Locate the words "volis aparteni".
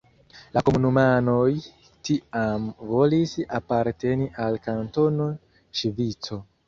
2.93-4.31